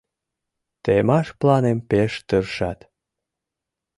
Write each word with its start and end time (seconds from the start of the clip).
Темаш 0.83 1.27
планым 1.39 1.79
пеш 1.89 2.11
тыршат!.. 2.27 2.79